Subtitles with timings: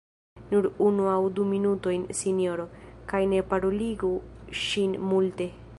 [0.53, 2.67] Nur unu aŭ du minutojn, sinjoro;
[3.13, 4.13] kaj ne paroligu
[4.65, 5.55] ŝin multe.